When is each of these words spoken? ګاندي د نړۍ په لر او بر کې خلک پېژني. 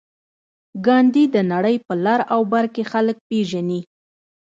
ګاندي 0.85 1.23
د 1.35 1.37
نړۍ 1.51 1.75
په 1.85 1.93
لر 2.05 2.19
او 2.33 2.41
بر 2.51 2.65
کې 2.73 2.83
خلک 2.91 3.17
پېژني. 3.29 3.81